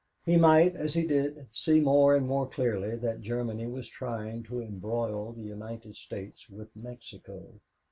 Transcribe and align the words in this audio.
He 0.25 0.35
might, 0.35 0.75
as 0.75 0.95
he 0.95 1.05
did, 1.05 1.45
see 1.51 1.79
more 1.79 2.15
and 2.15 2.25
more 2.25 2.47
clearly 2.49 2.95
that 2.95 3.21
Germany 3.21 3.67
was 3.67 3.87
trying 3.87 4.41
to 4.45 4.59
embroil 4.59 5.31
the 5.31 5.43
United 5.43 5.95
States 5.95 6.49
with 6.49 6.75
Mexico. 6.75 7.59